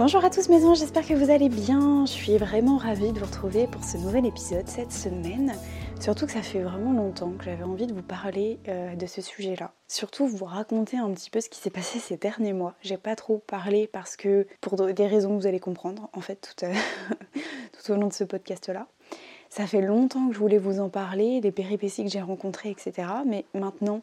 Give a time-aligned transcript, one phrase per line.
[0.00, 2.06] Bonjour à tous mes anges, j'espère que vous allez bien.
[2.06, 5.52] Je suis vraiment ravie de vous retrouver pour ce nouvel épisode cette semaine.
[6.00, 9.20] Surtout que ça fait vraiment longtemps que j'avais envie de vous parler euh, de ce
[9.20, 9.74] sujet-là.
[9.88, 12.76] Surtout vous raconter un petit peu ce qui s'est passé ces derniers mois.
[12.80, 16.36] J'ai pas trop parlé parce que, pour des raisons que vous allez comprendre, en fait,
[16.56, 16.72] tout, euh,
[17.84, 18.86] tout au long de ce podcast-là.
[19.50, 23.06] Ça fait longtemps que je voulais vous en parler, des péripéties que j'ai rencontrées, etc.
[23.26, 24.00] Mais maintenant,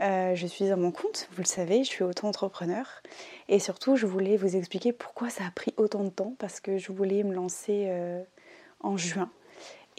[0.00, 2.86] euh, je suis à mon compte, vous le savez, je suis auto-entrepreneur.
[3.48, 6.78] Et surtout, je voulais vous expliquer pourquoi ça a pris autant de temps, parce que
[6.78, 7.90] je voulais me lancer
[8.80, 9.30] en juin.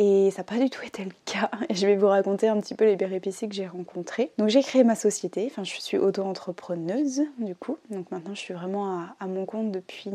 [0.01, 1.51] Et ça n'a pas du tout été le cas.
[1.69, 4.31] Et je vais vous raconter un petit peu les péripéties que j'ai rencontrées.
[4.37, 7.77] Donc j'ai créé ma société, enfin je suis auto-entrepreneuse du coup.
[7.89, 10.09] Donc maintenant je suis vraiment à, mon compte depuis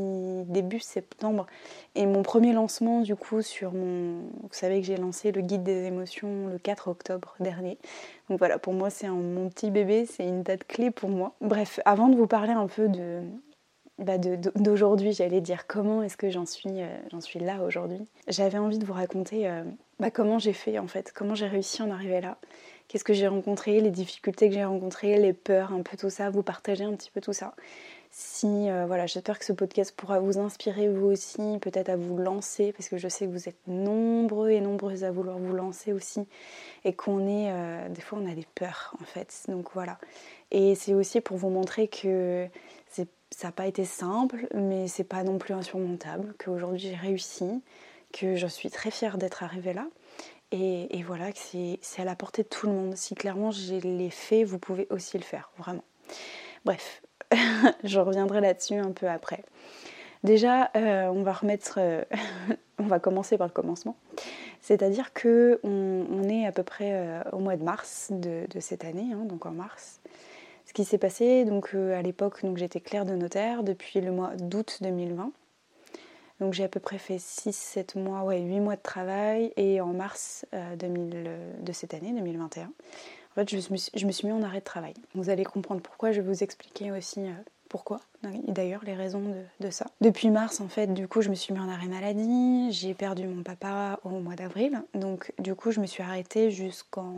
[0.47, 1.47] début septembre.
[1.95, 4.23] Et mon premier lancement du coup sur mon...
[4.43, 7.77] Vous savez que j'ai lancé le guide des émotions le 4 octobre dernier.
[8.31, 11.35] Donc voilà, pour moi c'est mon petit bébé, c'est une date clé pour moi.
[11.43, 13.21] Bref, avant de vous parler un peu de,
[13.99, 18.05] bah, d'aujourd'hui, j'allais dire comment est-ce que j'en suis, euh, suis là aujourd'hui.
[18.27, 19.63] J'avais envie de vous raconter euh,
[20.01, 22.39] bah, comment j'ai fait en fait, comment j'ai réussi à en arriver là,
[22.89, 26.29] qu'est-ce que j'ai rencontré, les difficultés que j'ai rencontrées, les peurs, un peu tout ça,
[26.29, 27.55] vous partager un petit peu tout ça.
[28.11, 32.17] Si euh, voilà, j'espère que ce podcast pourra vous inspirer vous aussi, peut-être à vous
[32.17, 35.93] lancer, parce que je sais que vous êtes nombreux et nombreuses à vouloir vous lancer
[35.93, 36.27] aussi,
[36.85, 39.45] et qu'on est, des fois on a des peurs en fait.
[39.49, 39.99] Donc voilà.
[40.53, 42.49] Et c'est aussi pour vous montrer que
[43.37, 47.63] ça n'a pas été simple, mais c'est pas non plus insurmontable, qu'aujourd'hui j'ai réussi,
[48.13, 49.87] que je suis très fière d'être arrivée là.
[50.53, 51.39] Et, voilà, que
[51.81, 52.97] c'est à la portée de tout le monde.
[52.97, 55.83] Si clairement je l'ai fait, vous pouvez aussi le faire, vraiment.
[56.65, 57.03] Bref,
[57.85, 59.43] je reviendrai là-dessus un peu après.
[60.23, 62.05] Déjà, euh, on va remettre, euh,
[62.79, 63.97] on va commencer par le commencement.
[64.61, 69.13] C'est-à-dire que on, est à peu près euh, au mois de mars de, cette année,
[69.13, 70.01] hein, donc en mars
[70.75, 74.11] ce qui s'est passé, donc euh, à l'époque, donc j'étais clerc de notaire depuis le
[74.11, 75.31] mois d'août 2020.
[76.41, 79.93] Donc j'ai à peu près fait 6-7 mois, ouais, 8 mois de travail et en
[79.93, 82.71] mars 2000, euh, de cette année, 2021, en
[83.37, 84.95] fait je me, suis, je me, suis, mis en arrêt de travail.
[85.15, 87.33] Vous allez comprendre pourquoi, je vais vous expliquer aussi euh,
[87.69, 88.01] pourquoi,
[88.49, 89.87] d'ailleurs les raisons de, de, ça.
[90.01, 93.29] Depuis mars en fait, du coup je me suis mis en arrêt maladie, j'ai perdu
[93.29, 97.15] mon papa au mois d'avril, donc du coup je me suis arrêtée jusqu'en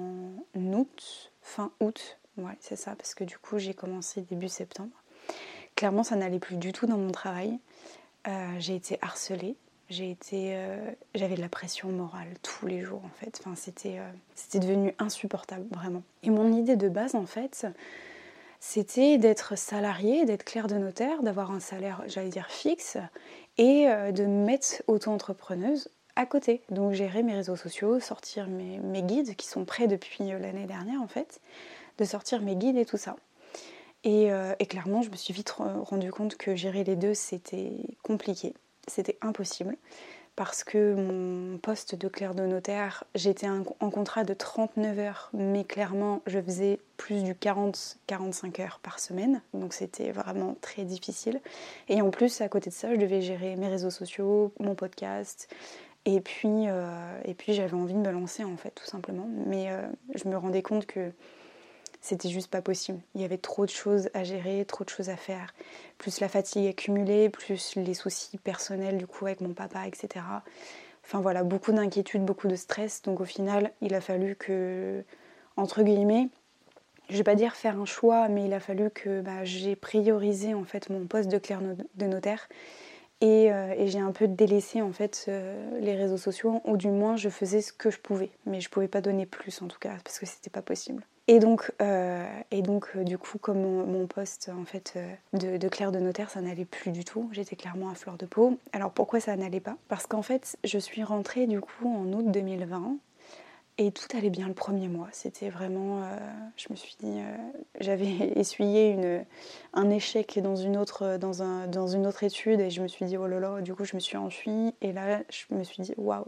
[0.54, 4.90] août, fin août Ouais, c'est ça, parce que du coup, j'ai commencé début septembre.
[5.74, 7.58] Clairement, ça n'allait plus du tout dans mon travail.
[8.28, 9.56] Euh, j'ai été harcelée.
[9.88, 13.38] J'ai été, euh, j'avais de la pression morale tous les jours en fait.
[13.40, 16.02] Enfin, c'était, euh, c'était devenu insupportable vraiment.
[16.24, 17.68] Et mon idée de base en fait,
[18.58, 22.96] c'était d'être salariée, d'être claire de notaire, d'avoir un salaire, j'allais dire fixe,
[23.58, 26.62] et de me mettre auto-entrepreneuse à côté.
[26.70, 31.06] Donc gérer mes réseaux sociaux, sortir mes guides qui sont prêts depuis l'année dernière en
[31.06, 31.40] fait
[31.98, 33.16] de sortir mes guides et tout ça.
[34.06, 38.54] Euh, et, clairement, je me suis vite rendu compte que gérer les deux, c'était compliqué,
[38.86, 39.76] c'était impossible.
[40.36, 45.64] Parce que mon poste de clerc de notaire, j'étais en contrat de 39 heures, mais
[45.64, 49.40] clairement, je faisais plus du 40-45 heures par semaine.
[49.54, 51.40] Donc c'était vraiment très difficile.
[51.88, 55.48] Et en plus, à côté de ça, je devais gérer mes réseaux sociaux, mon podcast,
[56.04, 59.28] et puis, euh, puis j'avais envie de me lancer en fait, tout simplement.
[59.46, 59.82] Mais euh,
[60.14, 61.12] je me rendais compte que
[62.06, 63.00] c'était juste pas possible.
[63.16, 65.54] Il y avait trop de choses à gérer, trop de choses à faire,
[65.98, 70.24] plus la fatigue accumulée, plus les soucis personnels du coup avec mon papa, etc.
[71.04, 73.02] Enfin voilà, beaucoup d'inquiétudes, beaucoup de stress.
[73.02, 75.02] Donc au final, il a fallu que,
[75.56, 76.28] entre guillemets,
[77.10, 80.54] je vais pas dire faire un choix, mais il a fallu que bah, j'ai priorisé
[80.54, 82.48] en fait mon poste de clerc de notaire
[83.24, 87.16] euh, et, j'ai un peu délaissé en fait euh, les réseaux sociaux, ou du moins
[87.16, 89.94] je faisais ce que je pouvais, mais je pouvais pas donner plus en tout cas
[90.04, 91.06] parce que c'était pas possible.
[91.28, 94.96] Et donc, euh, et donc du coup, comme mon, poste en fait
[95.32, 97.28] de, de clerc de notaire, ça n'allait plus du tout.
[97.32, 98.58] J'étais clairement à fleur de peau.
[98.72, 99.76] Alors pourquoi ça n'allait pas?
[99.88, 102.98] Parce qu'en fait, je suis rentrée du coup en août 2020
[103.78, 105.08] Et tout allait bien le premier mois.
[105.12, 106.02] C'était vraiment.
[106.02, 106.16] Euh,
[106.56, 107.18] je me suis dit.
[107.18, 107.36] Euh,
[107.78, 108.06] j'avais
[108.36, 109.24] essuyé une,
[109.74, 113.04] un échec dans une, autre, dans, un, dans une autre étude et je me suis
[113.04, 114.74] dit, oh là là, du coup, je me suis enfuie.
[114.80, 116.24] Et là, je me suis dit, waouh,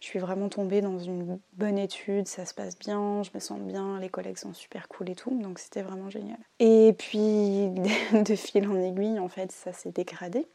[0.00, 3.60] je suis vraiment tombée dans une bonne étude, ça se passe bien, je me sens
[3.60, 5.30] bien, les collègues sont super cool et tout.
[5.40, 6.38] Donc, c'était vraiment génial.
[6.58, 7.70] Et puis,
[8.12, 10.46] de fil en aiguille, en fait, ça s'est dégradé.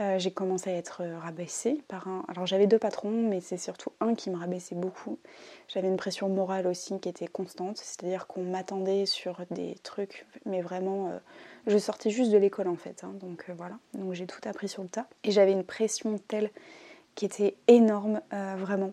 [0.00, 2.24] Euh, j'ai commencé à être rabaissée par un.
[2.26, 5.20] Alors j'avais deux patrons, mais c'est surtout un qui me rabaissait beaucoup.
[5.68, 10.62] J'avais une pression morale aussi qui était constante, c'est-à-dire qu'on m'attendait sur des trucs, mais
[10.62, 11.18] vraiment, euh,
[11.68, 13.78] je sortais juste de l'école en fait, hein, donc euh, voilà.
[13.92, 15.06] Donc j'ai tout appris sur le tas.
[15.22, 16.50] Et j'avais une pression telle
[17.14, 18.92] qui était énorme, vraiment.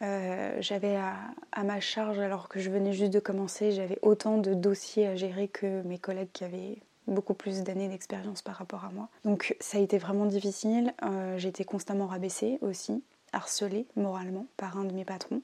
[0.00, 5.06] j'avais à, ma charge, alors que je venais juste de commencer, j'avais autant de dossiers
[5.06, 9.08] à gérer que mes collègues qui avaient beaucoup plus d'années d'expérience par rapport à moi.
[9.24, 10.94] Donc ça a été vraiment difficile.
[11.02, 13.02] Euh, j'ai été constamment rabaissée aussi,
[13.32, 15.42] harcelée moralement par un de mes patrons.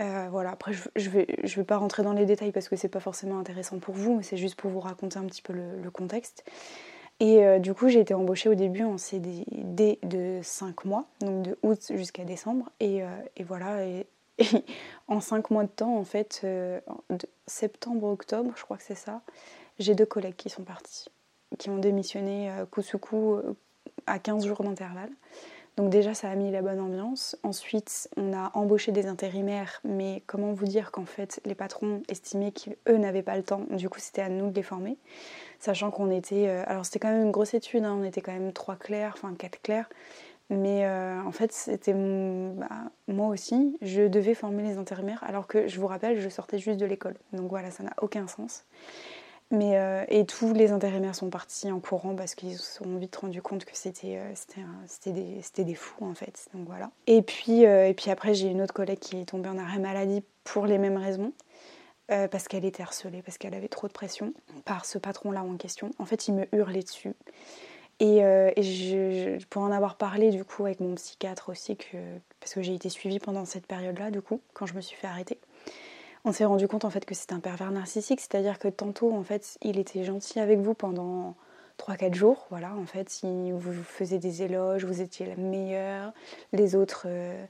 [0.00, 2.76] Euh, voilà, après je, je, vais, je vais pas rentrer dans les détails parce que
[2.76, 5.52] c'est pas forcément intéressant pour vous, mais c'est juste pour vous raconter un petit peu
[5.52, 6.44] le, contexte.
[7.18, 11.42] Et euh, du coup, j'ai été embauchée au début en CDD de 5 mois, donc
[11.42, 12.70] de août jusqu'à décembre.
[12.78, 13.00] Et,
[13.36, 13.78] et voilà,
[15.08, 16.80] en 5 mois de temps, en fait, de
[17.48, 19.22] septembre-octobre, je crois que c'est ça,
[19.78, 21.06] j'ai deux collègues qui sont partis,
[21.58, 23.54] qui ont démissionné euh, coup sous coup euh,
[24.06, 25.10] à 15 jours d'intervalle.
[25.76, 27.36] Donc déjà, ça a mis la bonne ambiance.
[27.44, 32.50] Ensuite, on a embauché des intérimaires, mais comment vous dire qu'en fait, les patrons estimaient
[32.50, 33.62] qu'eux n'avaient pas le temps.
[33.70, 34.98] Du coup, c'était à nous de les former.
[35.60, 36.48] Sachant qu'on était...
[36.48, 37.96] Euh, alors, c'était quand même une grosse étude, hein.
[37.96, 39.88] on était quand même trois clercs, enfin quatre clercs.
[40.50, 42.70] Mais en fait, c'était bah,
[43.06, 46.80] moi aussi, je devais former les intérimaires, alors que je vous rappelle, je sortais juste
[46.80, 47.16] de l'école.
[47.34, 48.64] Donc voilà, ça n'a aucun sens.
[49.50, 53.16] Mais, euh, et tous les intérimaires sont partis en courant parce qu'ils se sont vite
[53.16, 54.34] rendu compte que c'était euh,
[55.06, 56.48] des, des, fous en fait.
[56.52, 56.90] Donc voilà.
[57.06, 59.78] Et puis, euh, et puis après, j'ai une autre collègue qui est tombée en arrêt
[59.78, 61.32] maladie pour les mêmes raisons.
[62.08, 64.32] parce qu'elle était harcelée, parce qu'elle avait trop de pression
[64.64, 65.90] par ce patron-là en question.
[65.98, 67.14] En fait, il me hurlait dessus.
[68.00, 71.98] Et, et pour en avoir parlé du coup avec mon psychiatre aussi, que,
[72.40, 75.06] parce que j'ai été suivie pendant cette période-là, du coup, quand je me suis fait
[75.06, 75.38] arrêter
[76.28, 79.22] on s'est rendu compte en fait que c'est un pervers narcissique, c'est-à-dire que tantôt en
[79.22, 81.34] fait il était gentil avec vous pendant
[81.78, 86.12] 3-4 jours, voilà, en fait il vous faisait des éloges, vous étiez la meilleure,
[86.52, 87.46] les autres euh,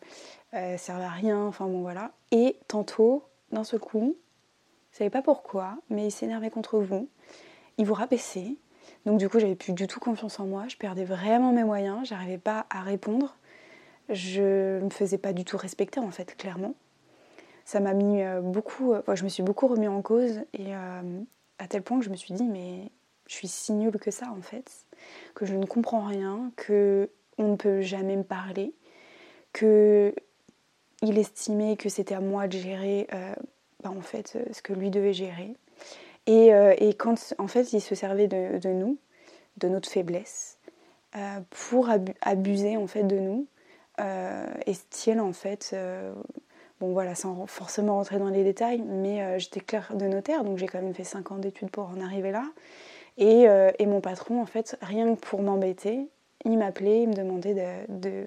[0.55, 2.13] euh, servent à rien, enfin bon voilà.
[2.31, 4.17] Et tantôt, d'un seul coup, vous
[4.93, 7.09] savez pas pourquoi, mais il s'énervait contre vous,
[7.79, 8.55] il vous rabaissait,
[9.07, 12.07] donc du coup j'avais plus du tout confiance en moi, je perdais vraiment mes moyens,
[12.07, 13.35] j'arrivais pas à répondre,
[14.09, 16.75] je me faisais pas du tout respecter en fait, clairement
[17.69, 21.21] ça m'a mis euh, beaucoup, euh, je me suis beaucoup remis en cause et euh,
[21.59, 22.91] à tel point que je me suis dit mais
[23.27, 24.87] je suis si nulle que ça en fait,
[25.35, 28.73] que je ne comprends rien, que on ne peut jamais me parler,
[29.53, 30.15] que
[31.03, 33.07] il estimait que c'était à moi de gérer
[33.83, 35.55] bah, en fait ce que lui devait gérer.
[36.27, 36.49] Et,
[36.79, 38.99] et, quand en fait il se servait de, de nous,
[39.59, 40.59] de notre faiblesse,
[41.51, 41.91] pour
[42.23, 43.47] abuser en fait de nous,
[44.67, 45.77] et style en fait
[46.81, 50.59] Bon voilà, sans forcément rentrer dans les détails, mais euh, j'étais clerc de notaire, donc
[50.59, 52.45] j'ai quand même fait 5 ans d'études pour en arriver là.
[53.17, 56.07] Et, euh, et, mon patron, en fait, rien que pour m'embêter,
[56.45, 58.27] il m'appelait, il me demandait de,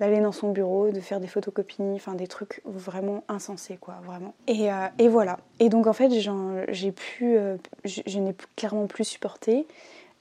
[0.00, 4.32] d'aller dans son bureau, de faire des photocopies, enfin des trucs vraiment insensés, quoi, vraiment.
[4.46, 5.38] Et, euh, et voilà.
[5.60, 7.36] Et donc en fait, j'ai pu,
[7.84, 9.66] je, n'ai clairement plus supporté.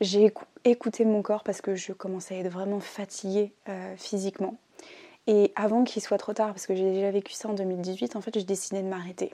[0.02, 0.34] J'ai
[0.66, 3.54] écouté mon corps parce que je commençais à être vraiment fatiguée
[3.96, 4.58] physiquement.
[5.28, 8.22] Et avant qu'il soit trop tard, parce que j'ai déjà vécu ça en 2018, en
[8.22, 9.34] fait, j'ai décidé de m'arrêter.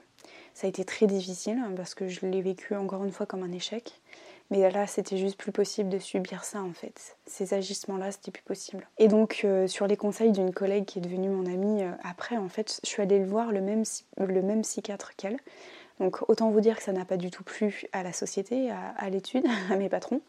[0.54, 3.42] Ça a été très difficile hein, parce que je l'ai vécu encore une fois comme
[3.42, 4.00] un échec.
[4.50, 7.16] Mais là, c'était juste plus possible de subir ça en fait.
[7.26, 8.88] Ces agissements-là, c'était plus possible.
[8.98, 12.38] Et donc, euh, sur les conseils d'une collègue qui est devenue mon amie euh, après,
[12.38, 15.36] en fait, je suis allée le voir le même, psychiatre qu'elle.
[16.00, 19.10] Donc, autant vous dire que ça n'a pas du tout plu à la société, à
[19.10, 20.22] l'étude, à mes patrons.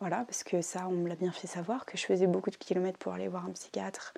[0.00, 2.56] Voilà, parce que ça, on me l'a bien fait savoir, que je faisais beaucoup de
[2.56, 4.14] kilomètres pour aller voir un psychiatre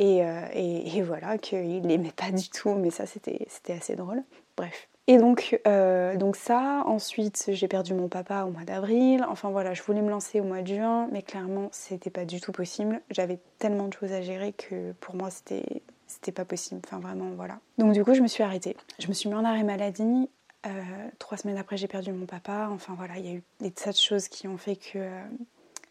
[0.00, 4.22] euh, et, voilà, qu'il l'aimait pas du tout, mais ça c'était assez drôle.
[4.56, 4.88] Bref.
[5.06, 9.26] Et donc, euh, donc ça, ensuite j'ai perdu mon papa au mois d'avril.
[9.28, 12.40] Enfin voilà, je voulais me lancer au mois de juin, mais clairement c'était pas du
[12.40, 13.00] tout possible.
[13.10, 16.80] J'avais tellement de choses à gérer que pour moi c'était c'était pas possible.
[16.86, 17.58] Enfin vraiment voilà.
[17.76, 18.76] Donc du coup je me suis arrêtée.
[19.00, 20.28] Je me suis mis en arrêt maladie.
[20.66, 20.70] Euh,
[21.18, 22.68] trois semaines après j'ai perdu mon papa.
[22.70, 25.08] Enfin voilà, il y a eu des tas de choses qui ont fait que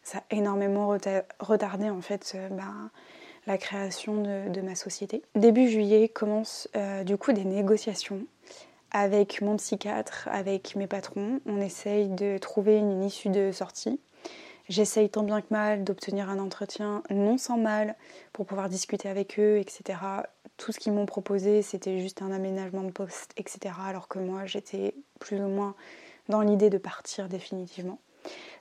[0.02, 0.96] ça a énormément
[1.40, 2.90] retardé en fait ben,
[3.46, 5.22] la création de, ma société.
[5.34, 8.24] Début juillet commencent euh, du coup des négociations
[8.92, 11.40] avec mon psychiatre, avec mes patrons.
[11.46, 14.00] On essaye de trouver une issue de sortie.
[14.68, 17.96] J'essaye tant bien que mal d'obtenir un entretien non sans mal
[18.32, 19.98] pour pouvoir discuter avec eux, etc.
[20.56, 23.74] tout ce qu'ils m'ont proposé, c'était juste un aménagement de poste, etc.
[23.84, 25.74] Alors que moi, j'étais plus ou moins
[26.28, 27.98] dans l'idée de partir définitivement.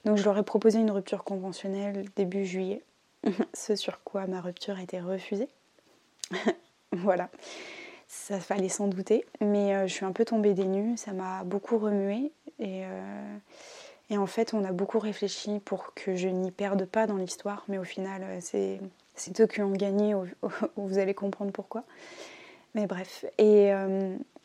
[0.06, 2.82] Donc je leur ai proposé une rupture conventionnelle début juillet,
[3.54, 5.50] ce sur quoi ma rupture a été refusée.
[6.92, 7.30] voilà,
[8.08, 11.44] ça fallait s'en douter, mais euh, je suis un peu tombée des nues, ça m'a
[11.44, 13.38] beaucoup remué et, euh,
[14.10, 17.64] et, en fait on a beaucoup réfléchi pour que je n'y perde pas dans l'histoire,
[17.68, 20.14] mais au final euh, c'est eux qui ont gagné,
[20.76, 21.84] vous allez comprendre pourquoi.
[22.76, 23.72] Mais bref, et,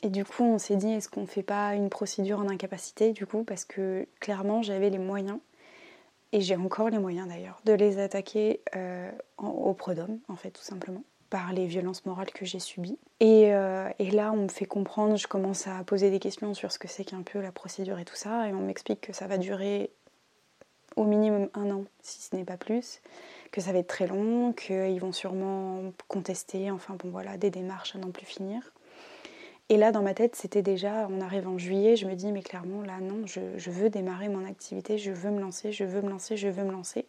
[0.02, 3.12] et du coup, on s'est dit, est-ce qu'on ne fait pas une procédure en incapacité,
[3.12, 5.38] du coup, parce que clairement, j'avais les moyens,
[6.35, 9.76] et j'ai encore les moyens d'ailleurs, de les attaquer euh, au
[10.29, 12.99] en fait, tout simplement, par les violences morales que j'ai subies.
[13.21, 16.73] Et, euh, et, là, on me fait comprendre, je commence à poser des questions sur
[16.73, 19.29] ce que c'est qu'un peu la procédure et tout ça, et on m'explique que ça
[19.29, 19.91] va durer
[20.97, 23.00] au minimum un an, si ce n'est pas plus,
[23.53, 27.95] que ça va être très long, qu'ils vont sûrement contester, enfin bon voilà, des démarches
[27.95, 28.73] à n'en plus finir.
[29.71, 32.42] Et là, dans ma tête, c'était déjà, on arrive en juillet, je me dis, mais
[32.42, 36.11] clairement, là, non, je, veux démarrer mon activité, je veux me lancer, je veux me
[36.11, 37.06] lancer, je veux me lancer.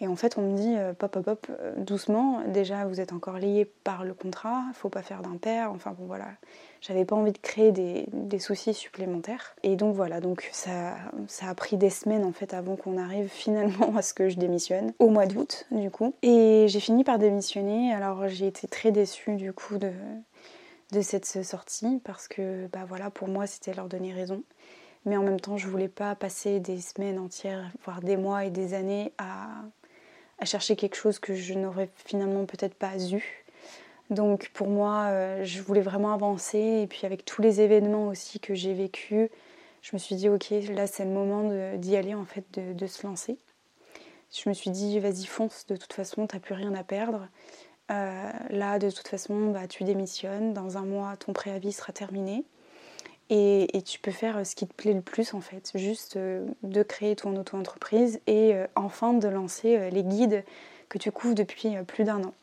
[0.00, 3.12] Et en fait, on me dit, euh, pop, pop, pop, euh, doucement, déjà, vous êtes
[3.12, 6.28] encore lié par le contrat, faut pas faire d'impair, enfin bon, voilà.
[6.80, 9.54] J'avais pas envie de créer des, soucis supplémentaires.
[9.62, 10.96] Et donc voilà, donc ça,
[11.28, 14.36] ça a pris des semaines en fait avant qu'on arrive finalement à ce que je
[14.36, 16.14] démissionne, au mois d'août du coup.
[16.22, 19.92] Et j'ai fini par démissionner, alors j'ai été très déçue du coup de,
[20.94, 24.42] de cette sortie parce que bah voilà pour moi c'était leur donner raison.
[25.04, 28.50] Mais en même temps je voulais pas passer des semaines entières voire des mois et
[28.50, 29.64] des années à,
[30.44, 33.44] chercher quelque chose que je n'aurais finalement peut-être pas eu.
[34.10, 36.58] Donc pour moi euh, je voulais vraiment avancer.
[36.58, 39.30] Et puis avec tous les événements aussi que j'ai vécu
[39.82, 42.86] je me suis dit ok là c'est le moment d'y aller en fait de, de,
[42.86, 43.36] se lancer.
[44.32, 45.66] Je me suis dit vas-y fonce.
[45.66, 47.28] De toute façon t'as plus rien à perdre
[47.90, 50.52] euh, là, de toute façon, bah, tu démissionnes.
[50.52, 52.44] Dans un mois, ton préavis sera terminé.
[53.30, 55.72] Et, tu peux faire ce qui te plaît le plus, en fait.
[55.74, 60.44] Juste euh, de créer ton auto-entreprise et euh, enfin de lancer les guides
[60.88, 62.34] que tu couvres depuis plus d'un an.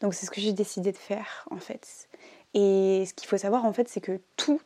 [0.00, 2.08] Donc, c'est ce que j'ai décidé de faire, en fait.
[2.54, 4.60] Et ce qu'il faut savoir, en fait, c'est que tout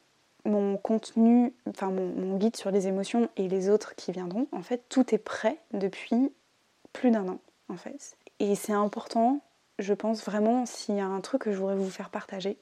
[0.44, 4.82] mon contenu, enfin mon, guide sur les émotions et les autres qui viendront, en fait,
[4.88, 6.32] tout est prêt depuis
[6.92, 8.16] plus d'un an, en fait.
[8.40, 9.40] Et c'est important
[9.78, 12.56] je pense vraiment, s'il y a un truc que je voudrais vous faire partager,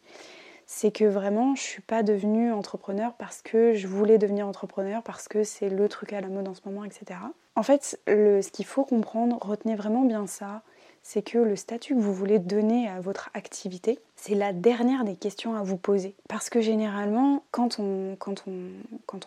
[0.66, 5.28] c'est que vraiment, je suis pas devenue entrepreneur parce que je voulais devenir entrepreneur, parce
[5.28, 7.20] que c'est le truc à la mode en ce moment, etc.
[7.54, 10.62] En fait, ce qu'il faut comprendre, retenez vraiment bien ça,
[11.08, 15.14] c'est que le statut que vous voulez donner à votre activité, c'est la dernière des
[15.14, 16.16] questions à vous poser.
[16.28, 18.16] Parce que généralement, quand on,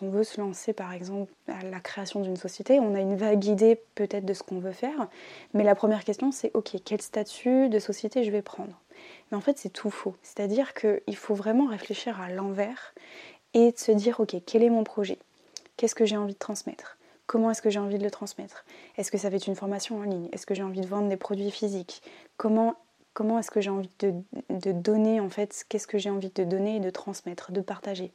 [0.02, 3.80] veut se lancer, par exemple, à la création d'une société, on a une vague idée
[3.94, 5.08] peut-être de ce qu'on veut faire,
[5.54, 8.78] mais la première question, c'est OK, quel statut de société je vais prendre?
[9.30, 10.14] Mais en fait, c'est tout faux.
[10.22, 12.92] C'est-à-dire qu'il faut vraiment réfléchir à l'envers
[13.54, 15.16] et se dire OK, quel est mon projet?
[15.78, 16.98] Qu'est-ce que j'ai envie de transmettre?
[17.30, 18.64] Comment est-ce que j'ai envie de le transmettre?
[18.96, 20.28] Est-ce que ça va être une formation en ligne?
[20.32, 22.02] Est-ce que j'ai envie de vendre des produits physiques?
[22.36, 22.74] Comment
[23.20, 26.76] comment est-ce que j'ai envie de, donner en fait, qu'est-ce que j'ai envie de donner
[26.76, 28.12] et de transmettre, de partager.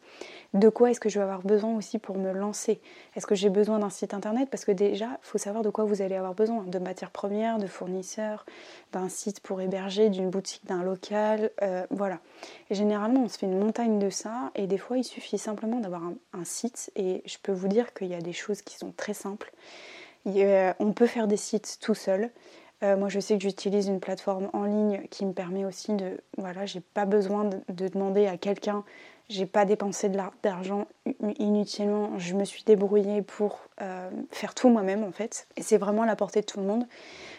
[0.55, 2.81] De quoi est-ce que je vais avoir besoin aussi pour me lancer?
[3.15, 4.50] Est-ce que j'ai besoin d'un site internet?
[4.50, 7.59] Parce que déjà, il faut savoir de quoi vous allez avoir besoin, de matières premières,
[7.59, 8.47] de fournisseurs,
[8.93, 12.17] d'un site pour héberger, d'une boutique, d'un local, euh, voilà.
[12.71, 16.01] Généralement, on se fait une montagne de ça et des fois, il suffit simplement d'avoir
[16.01, 19.13] un, site et je peux vous dire qu'il y a des choses qui sont très
[19.13, 19.53] simples.
[20.25, 22.31] on peut faire des sites tout seul.
[22.86, 26.20] Euh, moi, je sais que j'utilise une plateforme en ligne qui me permet aussi de.
[26.38, 28.84] Voilà, j'ai pas besoin de, demander à quelqu'un.
[29.27, 30.12] J'ai pas dépensé
[30.44, 30.86] d'argent
[31.39, 32.20] inutilement.
[32.20, 35.48] Je me suis débrouillée pour euh, faire tout moi-même en fait.
[35.58, 36.86] Et c'est vraiment à la portée de tout le monde.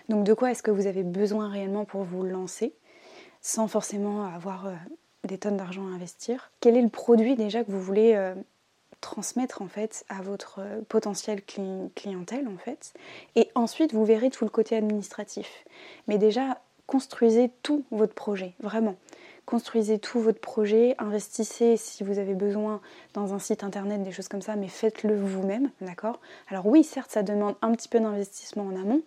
[0.09, 2.75] Donc, de quoi est-ce que vous avez besoin réellement pour vous lancer
[3.41, 4.73] sans forcément avoir euh,
[5.23, 6.51] des tonnes d'argent à investir?
[6.59, 8.35] Quel est le produit déjà que vous voulez
[9.01, 11.43] transmettre en fait à votre euh, potentiel
[11.95, 12.93] clientèle en fait.
[13.35, 15.65] Et ensuite, vous verrez tout le côté administratif.
[16.09, 18.97] Mais déjà, construisez tout votre projet, vraiment.
[19.45, 22.81] Construisez tout votre projet, investissez si vous avez besoin
[23.15, 26.21] dans un site internet, des choses comme ça, mais faites-le vous-même, d'accord?
[26.49, 29.03] Alors oui, certes, ça demande un petit peu d'investissement en amont,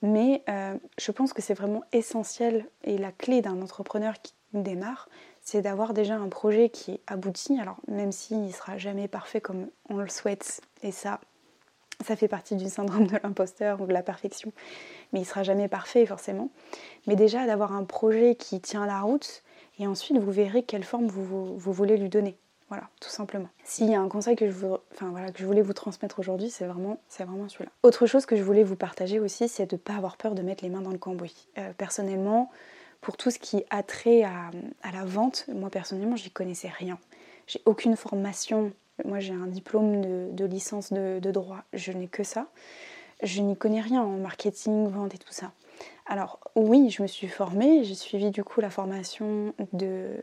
[0.00, 5.10] mais euh, je pense que c'est vraiment essentiel et la clé d'un entrepreneur qui démarre,
[5.46, 7.58] c'est d'avoir déjà un projet qui est abouti.
[7.58, 11.20] Alors même s'il ne sera jamais parfait comme on le souhaite, et ça,
[12.04, 14.52] ça fait partie du syndrome de l'imposteur ou de la perfection,
[15.12, 16.50] mais il sera jamais parfait forcément.
[17.06, 19.44] Mais déjà d'avoir un projet qui tient la route,
[19.78, 22.36] et ensuite vous verrez quelle forme vous, voulez lui donner.
[22.68, 23.48] Voilà, tout simplement.
[23.62, 27.48] S'il y a un conseil que je voulais vous transmettre aujourd'hui, c'est vraiment, c'est vraiment
[27.48, 27.70] celui-là.
[27.84, 30.42] Autre chose que je voulais vous partager aussi, c'est de ne pas avoir peur de
[30.42, 31.46] mettre les mains dans le cambouis.
[31.58, 32.50] Euh, personnellement,
[33.06, 34.50] pour tout ce qui a trait à,
[34.92, 36.98] la vente, moi personnellement, j'y connaissais rien.
[37.46, 38.72] J'ai aucune formation.
[39.04, 41.62] Moi, j'ai un diplôme de, licence de, droit.
[41.72, 42.48] Je n'ai que ça.
[43.22, 45.52] Je n'y connais rien en marketing, vente et tout ça.
[46.06, 47.84] Alors oui, je me suis formée.
[47.84, 50.16] J'ai suivi du coup la formation de,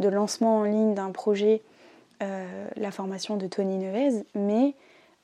[0.00, 1.60] lancement en ligne d'un projet,
[2.22, 4.74] euh, la formation de Tony Nevez, mais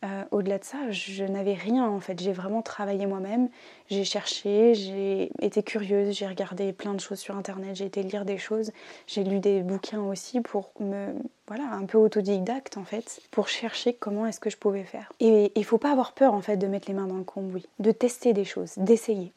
[0.05, 2.21] euh, au-delà de ça, je n'avais rien en fait.
[2.21, 3.49] J'ai vraiment travaillé moi-même.
[3.89, 8.25] J'ai cherché, j'ai été curieuse, j'ai regardé plein de choses sur internet, j'ai été lire
[8.25, 8.71] des choses,
[9.07, 11.15] j'ai lu des bouquins aussi pour me.
[11.47, 15.13] Voilà, un peu autodidacte en fait, pour chercher comment est-ce que je pouvais faire.
[15.21, 17.67] Et il faut pas avoir peur en fait de mettre les mains dans le cambouis,
[17.81, 19.33] de tester des choses, d'essayer.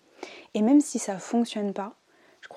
[0.54, 1.94] Et même si ça fonctionne pas,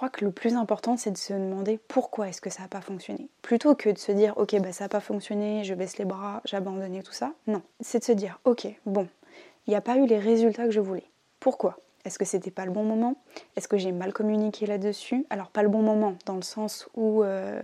[0.00, 2.80] crois que le plus important, c'est de se demander pourquoi est-ce que ça n'a pas
[2.80, 3.28] fonctionné.
[3.42, 6.40] Plutôt que de se dire, ok, bah, ça n'a pas fonctionné, je baisse les bras,
[6.46, 7.34] j'abandonne tout ça.
[7.46, 9.06] Non, c'est de se dire, ok, bon,
[9.66, 11.04] il n'y a pas eu les résultats que je voulais.
[11.38, 11.78] Pourquoi?
[12.06, 13.16] Est-ce que c'était pas le bon moment?
[13.56, 15.26] Est-ce que j'ai mal communiqué là-dessus?
[15.28, 17.60] Alors, pas le bon moment, dans le sens où euh,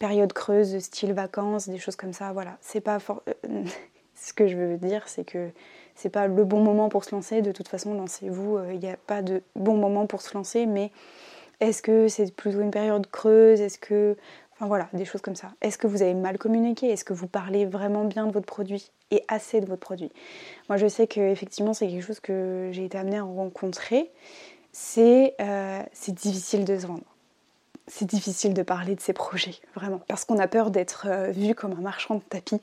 [0.00, 2.58] période creuse, style vacances, des choses comme ça, voilà.
[2.62, 3.22] C'est pas fort.
[3.28, 3.62] Euh,
[4.16, 5.50] ce que je veux dire, c'est que
[5.94, 7.42] c'est pas le bon moment pour se lancer.
[7.42, 8.56] De toute façon, lancez-vous.
[8.56, 10.90] Euh, il n'y a pas de bon moment pour se lancer, mais
[11.60, 13.60] est-ce que c'est plutôt une période creuse?
[13.60, 14.16] Est-ce que.
[14.52, 15.52] Enfin voilà, des choses comme ça.
[15.60, 16.88] Est-ce que vous avez mal communiqué?
[16.88, 20.10] Est-ce que vous parlez vraiment bien de votre produit et assez de votre produit?
[20.70, 24.10] Moi je sais qu'effectivement c'est quelque chose que j'ai été amenée à rencontrer.
[24.72, 27.04] C'est euh, difficile de se vendre.
[27.86, 30.00] C'est difficile de parler de ses projets, vraiment.
[30.08, 32.60] Parce qu'on a peur d'être euh, vu comme un marchand de tapis.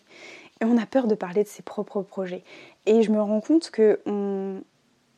[0.61, 2.43] Et on a peur de parler de ses propres projets.
[2.85, 4.61] Et je me rends compte que on,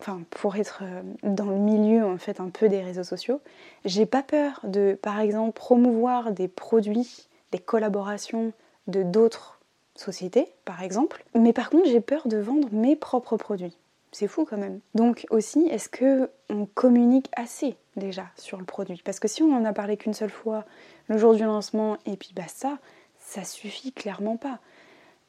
[0.05, 3.41] enfin pour être euh, dans le milieu en fait un peu des réseaux sociaux,
[3.85, 8.53] j'ai pas peur de par exemple promouvoir des produits, des collaborations
[8.87, 9.59] de d'autres
[9.95, 13.77] sociétés par exemple, mais par contre j'ai peur de vendre mes propres produits.
[14.11, 14.79] C'est fou quand même.
[14.93, 19.01] Donc aussi, est-ce que on communique assez déjà sur le produit?
[19.03, 20.63] Parce que si on en a parlé qu'une seule fois
[21.07, 22.77] le jour du lancement et puis bah ça,
[23.19, 24.59] ça suffit clairement pas.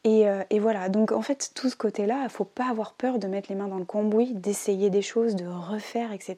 [0.07, 3.19] Euh, et, voilà, donc en fait, tout ce côté-là, il ne faut pas avoir peur
[3.19, 6.37] de mettre les mains dans le cambouis, d'essayer des choses, de refaire, etc.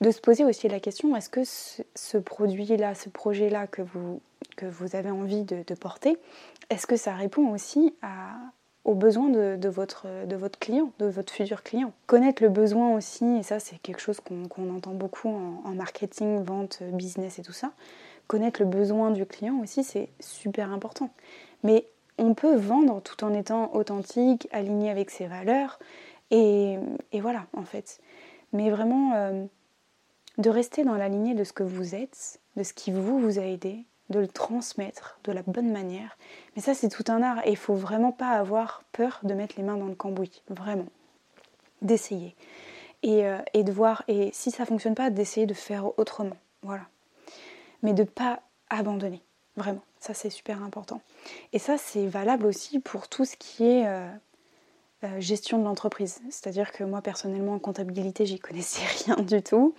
[0.00, 4.20] De se poser aussi la question, est-ce que ce, produit-là, ce projet-là que vous,
[4.56, 6.16] que vous avez envie de, porter,
[6.70, 7.94] est-ce que ça répond aussi
[8.84, 11.92] aux besoins de, votre, de votre client, de votre futur client?
[12.06, 16.44] Connaître le besoin aussi, et ça c'est quelque chose qu'on entend beaucoup en, en marketing,
[16.44, 17.72] vente, business et tout ça,
[18.28, 21.10] connaître le besoin du client aussi, c'est super important.
[21.64, 21.86] Mais
[22.18, 25.78] on peut vendre tout en étant authentique, aligné avec ses valeurs.
[26.30, 26.78] Et,
[27.12, 28.00] voilà, en fait.
[28.52, 29.44] Mais vraiment, euh,
[30.38, 33.38] de rester dans la lignée de ce que vous êtes, de ce qui vous vous
[33.38, 36.16] a aidé, de le transmettre de la bonne manière.
[36.54, 39.54] Mais ça, c'est tout un art et il faut vraiment pas avoir peur de mettre
[39.56, 40.86] les mains dans le cambouis, vraiment.
[41.82, 42.34] D'essayer.
[43.02, 46.36] Et, euh, de voir, et si ça fonctionne pas, d'essayer de faire autrement.
[46.62, 46.82] Voilà.
[47.82, 49.22] Mais de pas abandonner,
[49.56, 49.82] vraiment.
[50.04, 51.00] Ça, c'est super important.
[51.54, 54.06] Et ça, c'est valable aussi pour tout ce qui est euh,
[55.02, 56.20] euh, gestion de l'entreprise.
[56.28, 59.74] C'est-à-dire que moi, personnellement, en comptabilité, j'y connaissais rien du tout.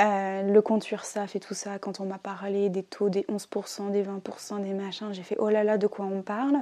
[0.00, 3.90] Euh, le compte URSAF et tout ça, quand on m'a parlé des taux des 11%,
[3.90, 6.58] des 20%, des machins, j'ai fait oh là là, de quoi on parle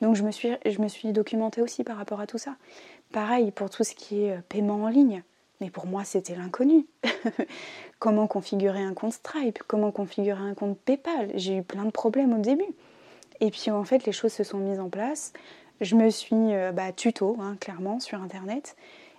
[0.00, 2.56] Donc je me suis, je me suis documentée aussi par rapport à tout ça.
[3.12, 5.22] Pareil pour tout ce qui est paiement en ligne.
[5.60, 6.86] Mais pour moi, c'était l'inconnu.
[7.98, 9.62] comment configurer un compte Stripe?
[9.66, 11.30] Comment configurer un compte PayPal?
[11.34, 12.74] J'ai eu plein de problèmes au début.
[13.40, 15.32] Et puis en fait, les choses se sont mises en place.
[15.80, 18.76] Je me suis euh, bah, tuto, hein, clairement, sur Internet.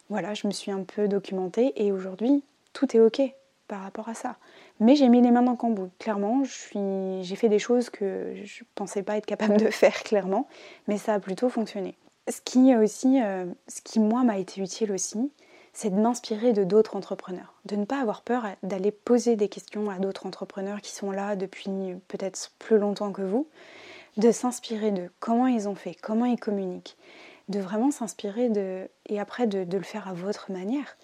[0.10, 3.22] Voilà, je me suis un peu documentée et aujourd'hui, tout est OK
[3.68, 4.36] par rapport à ça.
[4.80, 5.90] Mais j'ai mis les mains dans le cambouis.
[5.98, 10.48] Clairement, j'ai fait des choses que je ne pensais pas être capable de faire, clairement.
[10.88, 11.96] Mais ça a plutôt fonctionné.
[12.28, 15.32] Ce qui, aussi, euh, ce qui moi, m'a été utile aussi,
[15.74, 19.90] c'est de m'inspirer de d'autres entrepreneurs, de ne pas avoir peur d'aller poser des questions
[19.90, 23.48] à d'autres entrepreneurs qui sont là depuis peut-être plus longtemps que vous,
[24.18, 26.98] de s'inspirer de comment ils ont fait, comment ils communiquent,
[27.50, 30.98] de vraiment s'inspirer de et après de, le faire à votre manière,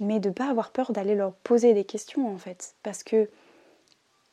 [0.00, 3.28] mais de ne pas avoir peur d'aller leur poser des questions en fait, parce que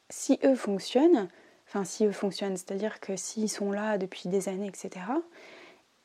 [0.10, 1.28] si eux fonctionnent,
[1.68, 5.06] enfin si eux fonctionnent, c'est-à-dire que s'ils sont là depuis des années, etc.,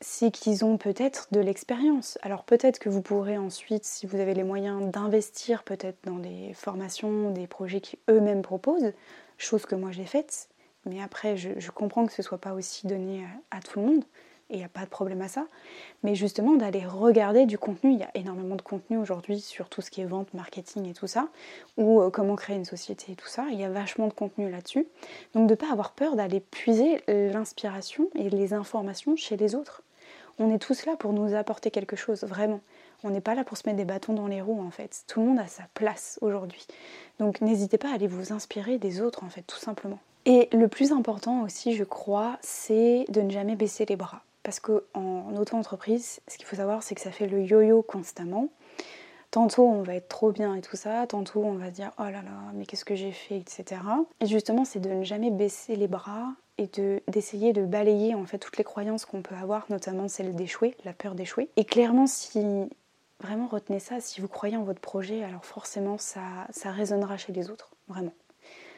[0.01, 2.19] c'est qu'ils ont peut-être de l'expérience.
[2.23, 6.53] Alors peut-être que vous pourrez ensuite, si vous avez les moyens d'investir peut-être dans des
[6.55, 8.93] formations, des projets qui eux-mêmes proposent,
[9.39, 10.49] chose que moi j'ai faite,
[10.85, 14.05] mais après je, comprends que ce ne soit pas aussi donné à, tout le monde,
[14.51, 15.47] et il n'y a pas de problème à ça,
[16.03, 19.81] mais justement d'aller regarder du contenu, il y a énormément de contenu aujourd'hui sur tout
[19.81, 21.29] ce qui est vente, marketing et tout ça,
[21.79, 24.51] ou euh, comment créer une société et tout ça, il y a vachement de contenu
[24.51, 24.87] là-dessus,
[25.33, 29.84] donc de ne pas avoir peur d'aller puiser l'inspiration et les informations chez les autres
[30.39, 32.61] on est tous là pour nous apporter quelque chose, vraiment.
[33.03, 35.05] On n'est pas là pour se mettre des bâtons dans les roues en fait.
[35.07, 36.67] Tout le monde a sa place aujourd'hui.
[37.19, 39.99] Donc n'hésitez pas à aller vous inspirer des autres en fait, tout simplement.
[40.27, 44.23] Et le plus important aussi, je crois, c'est de ne jamais baisser les bras.
[44.43, 48.49] Parce qu'en auto-entreprise, ce qu'il faut savoir, c'est que ça fait le yo-yo constamment.
[49.31, 52.05] Tantôt on va être trop bien et tout ça, tantôt on va se dire oh
[52.05, 53.81] là là, mais qu'est-ce que j'ai fait, etc.
[54.21, 56.69] Et justement, c'est de ne jamais baisser les bras et
[57.09, 60.93] d'essayer de, balayer en fait toutes les croyances qu'on peut avoir, notamment celle d'échouer, la
[60.93, 61.49] peur d'échouer.
[61.57, 62.69] Et clairement, si
[63.21, 67.33] vraiment retenez ça, si vous croyez en votre projet, alors forcément ça, ça résonnera chez
[67.33, 68.13] les autres, vraiment.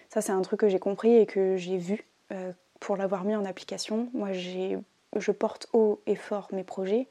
[0.08, 3.34] Ça, c'est un truc que j'ai compris et que j'ai vu euh, pour l'avoir mis
[3.34, 4.08] en application.
[4.14, 7.08] Moi, je porte haut et fort mes projets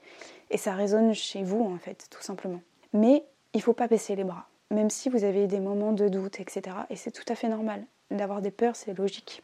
[0.49, 2.61] et ça résonne chez vous en fait, tout simplement.
[2.93, 3.23] Mais
[3.53, 6.39] il ne faut pas baisser les bras, même si vous avez des moments de doute,
[6.39, 6.75] etc.
[6.89, 7.83] Et c'est tout à fait normal.
[8.11, 9.43] D'avoir des peurs, c'est logique.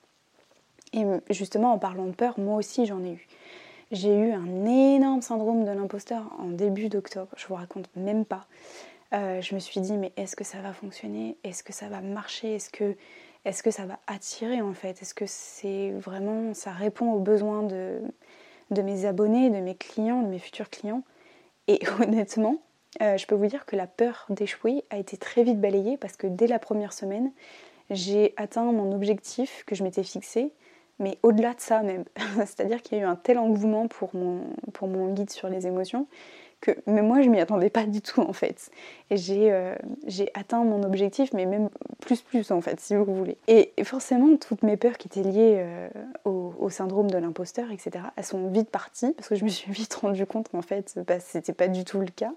[0.93, 3.27] Et justement, en parlant de peur, moi aussi j'en ai eu.
[3.91, 8.47] J'ai eu un énorme syndrome de l'imposteur en début d'octobre, je vous raconte même pas.
[9.13, 11.37] Euh, je me suis dit, mais est-ce que ça va fonctionner?
[11.43, 12.55] Est-ce que ça va marcher?
[12.55, 12.95] Est-ce que,
[13.43, 15.01] est que ça va attirer en fait?
[15.01, 17.99] Est-ce que c'est vraiment, ça répond aux besoins de,
[18.71, 21.03] de mes abonnés, de mes clients, de mes futurs clients?
[21.67, 22.61] Et honnêtement,
[23.01, 26.15] euh, je peux vous dire que la peur d'échouer a été très vite balayée parce
[26.15, 27.31] que dès la première semaine,
[27.89, 30.53] j'ai atteint mon objectif que je m'étais fixé,
[31.01, 32.05] mais au-delà de ça même.
[32.37, 35.67] C'est-à-dire qu'il y a eu un tel engouement pour mon, pour mon guide sur les
[35.67, 36.07] émotions
[36.61, 38.71] que mais moi je m'y attendais pas du tout en fait.
[39.09, 39.75] Et j'ai euh,
[40.33, 43.37] atteint mon objectif, mais même plus plus en fait, si vous voulez.
[43.47, 45.89] Et, forcément, toutes mes peurs qui étaient liées euh,
[46.23, 49.93] au, syndrome de l'imposteur, etc., elles sont vite parties parce que je me suis vite
[49.95, 52.31] rendu compte qu'en fait, bah, c'était pas du tout le cas.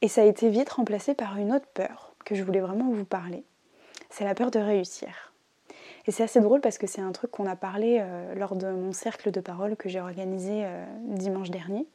[0.00, 3.04] Et ça a été vite remplacé par une autre peur que je voulais vraiment vous
[3.04, 3.44] parler.
[4.10, 5.31] C'est la peur de réussir.
[6.06, 8.66] Et c'est assez drôle parce que c'est un truc qu'on a parlé euh, lors de
[8.66, 11.86] mon cercle de parole que j'ai organisé euh, dimanche dernier.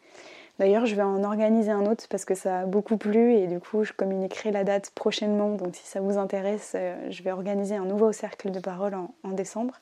[0.59, 3.59] D'ailleurs, je vais en organiser un autre parce que ça a beaucoup plu et du
[3.59, 5.55] coup, je communiquerai la date prochainement.
[5.55, 9.31] Donc, si ça vous intéresse, euh, je vais organiser un nouveau cercle de parole en,
[9.31, 9.75] décembre.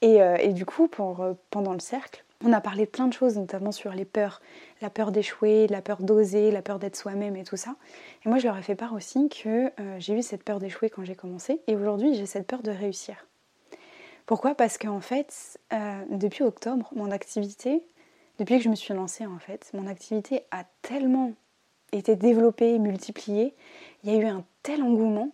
[0.00, 3.92] Et, du coup, pendant le cercle, on a parlé de plein de choses, notamment sur
[3.92, 4.40] les peurs,
[4.80, 7.74] la peur d'échouer, la peur d'oser, la peur d'être soi-même et tout ça.
[8.24, 11.04] Et moi, je leur ai fait part aussi que j'ai eu cette peur d'échouer quand
[11.04, 13.26] j'ai commencé, et aujourd'hui, j'ai cette peur de réussir.
[14.26, 14.54] Pourquoi?
[14.54, 17.82] Parce qu'en fait, euh, depuis octobre, mon activité,
[18.38, 21.32] depuis que je me suis lancée en fait, mon activité a tellement
[21.92, 23.54] été développée, multipliée,
[24.02, 25.32] il y a eu un tel engouement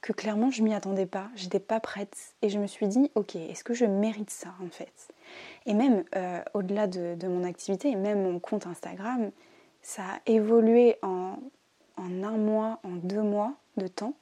[0.00, 3.36] que clairement je m'y attendais pas, j'étais pas prête et je me suis dit ok
[3.36, 5.08] est-ce que je mérite ça en fait?
[5.66, 9.30] Et même euh, au-delà de, mon activité, même mon compte Instagram,
[9.82, 11.36] ça a évolué en,
[11.96, 14.14] un mois, en deux mois de temps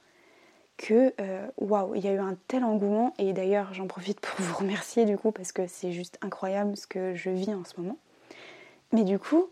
[0.80, 3.12] que euh, waouh, il y a eu un tel engouement.
[3.18, 6.86] Et d'ailleurs j'en profite pour vous remercier du coup parce que c'est juste incroyable ce
[6.86, 7.98] que je vis en ce moment.
[8.92, 9.48] Mais du coup,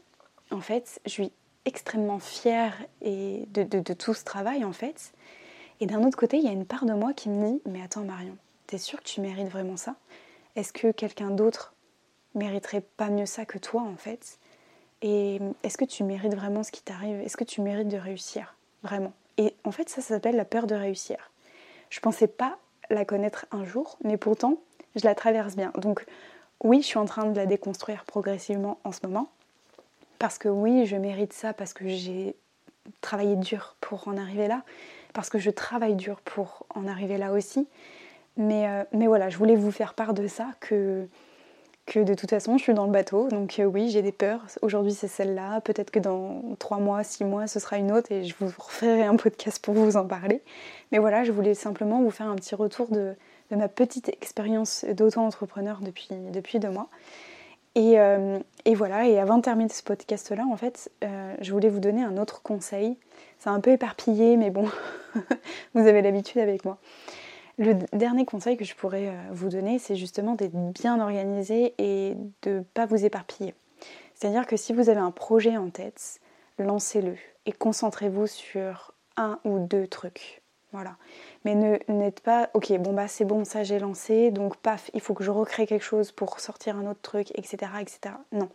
[0.51, 1.33] en fait, je suis
[1.67, 5.13] extrêmement fière et de, de tout ce travail en fait.
[5.81, 7.83] Et d'un autre côté, il y a une part de moi qui me dit Mais
[7.83, 8.37] attends, Marion,
[8.67, 9.97] t'es sûre que tu mérites vraiment ça?
[10.57, 11.75] Est-ce que quelqu'un d'autre
[12.35, 14.39] mériterait pas mieux ça que toi, en fait?
[15.03, 17.21] Et est-ce que tu mérites vraiment ce qui t'arrive?
[17.21, 19.13] Est-ce que tu mérites de réussir Vraiment?
[19.39, 21.31] Et en fait, ça, s'appelle la peur de réussir.
[21.91, 22.59] Je pensais pas
[22.91, 24.59] la connaître un jour, mais pourtant,
[24.95, 25.73] je la traverse bien.
[25.77, 26.05] Donc,
[26.63, 29.31] oui, je suis en train de la déconstruire progressivement en ce moment.
[30.19, 32.35] Parce que oui, je mérite ça, parce que j'ai
[33.01, 34.63] travaillé dur pour en arriver là
[35.13, 37.67] parce que je travaille dur pour en arriver là aussi.
[38.37, 41.09] Mais, euh, mais voilà, je voulais vous faire part de ça, que,
[41.89, 43.29] que de toute façon, je suis dans le bateau.
[43.29, 44.43] Donc euh, oui, j'ai des peurs.
[44.63, 45.61] Aujourd'hui, c'est celle-là.
[45.63, 49.03] Peut-être que dans 3 mois, 6 mois, ce sera une autre et je vous referai
[49.03, 50.43] un podcast pour vous en parler.
[50.93, 53.15] Mais voilà, je voulais simplement vous faire un petit retour de,
[53.51, 56.89] ma petite expérience d'auto-entrepreneur depuis, depuis deux mois.
[57.75, 60.91] Et, euh, et, voilà, et avant de terminer ce podcast-là, en fait,
[61.41, 62.97] je voulais vous donner un autre conseil
[63.39, 64.69] c'est un peu éparpillé, mais bon,
[65.75, 66.79] vous avez l'habitude avec moi.
[67.59, 72.15] Le dernier conseil que je pourrais euh, vous donner, c'est justement d'être bien organisé et
[72.43, 73.53] de ne pas vous éparpiller.
[74.15, 76.21] C'est-à-dire que si vous avez un projet en tête,
[76.59, 77.17] lancez-le
[77.47, 80.41] et concentrez-vous sur un ou deux trucs.
[80.71, 80.97] Voilà.
[81.45, 85.01] Mais ne n'êtes pas, ok, bon bah c'est bon, ça j'ai lancé, donc paf, il
[85.01, 87.73] faut que je recrée quelque chose pour sortir un autre truc, etc.
[87.81, 88.15] etc.
[88.33, 88.51] Non.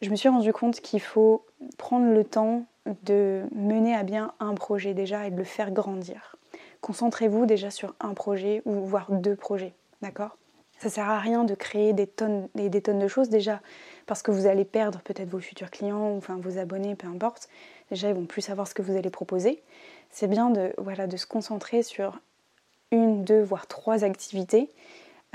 [0.00, 1.44] Je me suis rendu compte qu'il faut
[1.76, 2.64] prendre le temps
[3.04, 6.37] de mener à bien un projet déjà et de le faire grandir.
[6.80, 10.36] Concentrez-vous déjà sur un projet ou voire deux projets, d'accord?
[10.78, 13.60] Ça sert à rien de créer des tonnes et des tonnes de choses déjà
[14.06, 17.48] parce que vous allez perdre peut-être vos futurs clients ou enfin vos abonnés, peu importe.
[17.90, 19.62] Déjà, ils vont plus savoir ce que vous allez proposer.
[20.10, 20.72] C'est bien de,
[21.16, 22.20] se concentrer sur
[22.92, 24.70] une, deux, voire trois activités,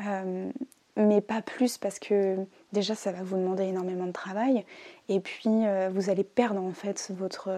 [0.06, 0.50] euh,
[0.96, 2.38] mais pas plus parce que
[2.72, 4.66] déjà ça va vous demander énormément de travail
[5.10, 7.50] Et puis euh, vous allez perdre en fait votre,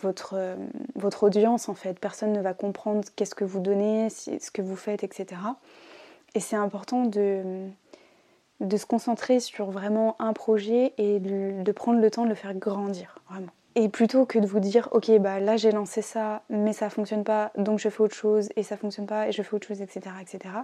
[0.00, 0.56] votre,
[0.94, 1.98] votre audience en fait.
[1.98, 5.40] Personne ne va comprendre qu'est-ce que vous donnez, ce que vous faites, etc.
[6.34, 7.68] Et c'est important de,
[8.60, 12.54] de se concentrer sur vraiment un projet et de, prendre le temps de le faire
[12.54, 13.52] grandir, vraiment.
[13.74, 17.22] Et plutôt que de vous dire, ok, bah là j'ai lancé ça, mais ça fonctionne
[17.22, 19.80] pas, donc je fais autre chose, et ça fonctionne pas, et je fais autre chose,
[19.80, 20.16] etc.
[20.20, 20.54] etc.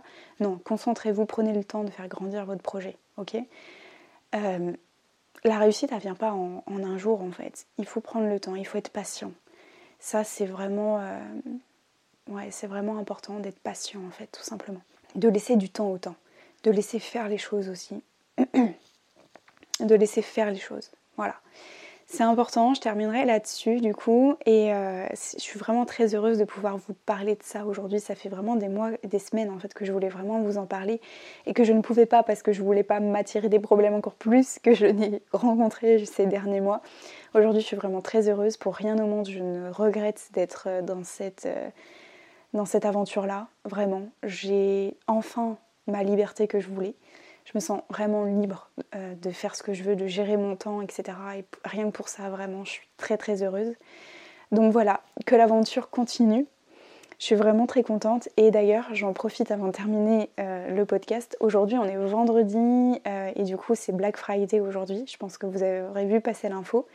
[0.40, 3.36] Non, concentrez-vous, prenez le temps de faire grandir votre projet, ok?
[4.34, 4.72] Euh,
[5.44, 7.66] La réussite, elle vient pas en, un jour en fait.
[7.78, 9.32] Il faut prendre le temps, il faut être patient.
[10.00, 14.80] Ça, c'est vraiment, euh, c'est vraiment important d'être patient en fait, tout simplement.
[15.14, 16.16] De laisser du temps au temps
[16.64, 18.02] de laisser faire les choses aussi.
[19.80, 20.90] de laisser faire les choses.
[21.16, 21.36] Voilà.
[22.14, 26.44] C'est important, je terminerai là-dessus du coup et euh, je suis vraiment très heureuse de
[26.44, 27.98] pouvoir vous parler de ça aujourd'hui.
[27.98, 30.64] Ça fait vraiment des mois, des semaines en fait que je voulais vraiment vous en
[30.64, 31.00] parler
[31.44, 34.14] et que je ne pouvais pas parce que je voulais pas m'attirer des problèmes encore
[34.14, 36.82] plus que je n'ai rencontrés ces derniers mois.
[37.34, 40.82] Aujourd'hui je suis vraiment très heureuse, pour rien au monde je ne regrette d'être euh,
[40.82, 41.68] dans cette, euh,
[42.52, 44.06] dans cette aventure-là, vraiment.
[44.22, 45.56] J'ai enfin
[45.88, 46.94] ma liberté que je voulais.
[47.44, 50.56] Je me sens vraiment libre euh, de faire ce que je veux, de gérer mon
[50.56, 51.16] temps, etc.
[51.38, 53.74] Et rien que pour ça, vraiment, je suis très très heureuse.
[54.52, 56.46] Donc voilà, que l'aventure continue.
[57.18, 61.36] Je suis vraiment très contente et d'ailleurs j'en profite avant de terminer euh, le podcast.
[61.40, 65.04] Aujourd'hui on est vendredi euh, et du coup c'est Black Friday aujourd'hui.
[65.06, 66.86] Je pense que vous aurez vu passer l'info.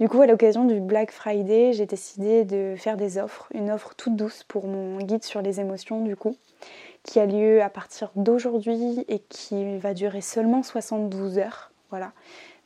[0.00, 3.94] Du coup à l'occasion du Black Friday j'ai décidé de faire des offres, une offre
[3.94, 6.36] toute douce pour mon guide sur les émotions du coup
[7.02, 11.72] qui a lieu à partir d'aujourd'hui et qui va durer seulement 72 heures.
[11.90, 12.12] Voilà.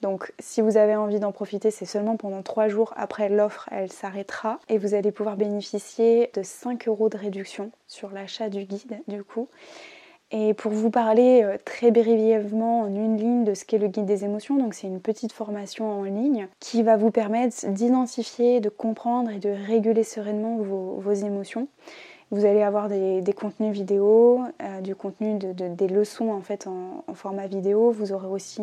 [0.03, 2.93] Donc si vous avez envie d'en profiter, c'est seulement pendant 3 jours.
[2.97, 8.11] Après l'offre, elle s'arrêtera et vous allez pouvoir bénéficier de 5 euros de réduction sur
[8.11, 9.49] l'achat du guide du coup.
[10.33, 14.07] Et pour vous parler euh, très brièvement en une ligne de ce qu'est le guide
[14.07, 18.69] des émotions, donc c'est une petite formation en ligne qui va vous permettre d'identifier, de
[18.69, 21.69] comprendre et de réguler sereinement vos émotions.
[22.33, 27.05] Vous allez avoir des, contenus vidéo, euh, du contenu de, des leçons en fait en,
[27.15, 27.93] format vidéo.
[27.93, 28.63] Vous aurez aussi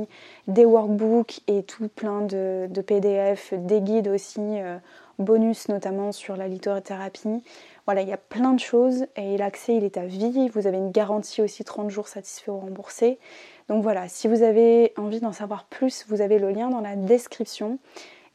[0.49, 4.78] des workbooks et tout plein de, PDF, des guides aussi, euh,
[5.17, 7.41] bonus notamment sur la lithothérapie.
[7.86, 10.49] Voilà, il y a plein de choses et l'accès il est à vie.
[10.49, 13.17] Vous avez une garantie aussi 30 jours satisfait ou remboursé.
[13.69, 16.97] Donc voilà, si vous avez envie d'en savoir plus, vous avez le lien dans la
[16.97, 17.80] description.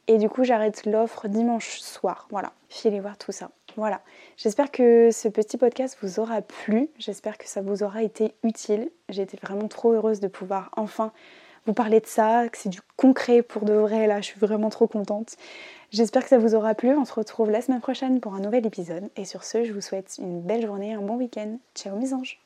[0.07, 2.27] Et du coup, j'arrête l'offre dimanche soir.
[2.31, 3.51] Voilà, filez voir tout ça.
[3.79, 4.01] Voilà,
[4.35, 8.91] j'espère que ce petit podcast vous aura plu, j'espère que ça vous aura été utile.
[9.07, 11.13] J'ai été vraiment trop heureuse de pouvoir enfin
[11.65, 14.69] vous parler de ça, que c'est du concret pour de vrai, là je suis vraiment
[14.69, 15.37] trop contente.
[15.91, 18.65] J'espère que ça vous aura plu, on se retrouve la semaine prochaine pour un nouvel
[18.65, 21.57] épisode et sur ce je vous souhaite une belle journée, un bon week-end.
[21.73, 22.37] Ciao mes anges